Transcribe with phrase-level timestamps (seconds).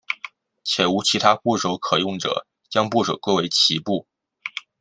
[0.63, 4.07] 且无其他部首可用者将部首归为齐部。